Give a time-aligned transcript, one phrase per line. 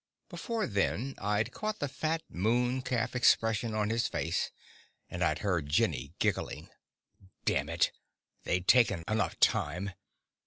[0.29, 4.49] Before then I'd caught the fat moon calf expression on his face,
[5.11, 6.69] and I'd heard Jenny giggling.
[7.45, 7.91] Damn it,
[8.43, 9.91] they'd taken enough time.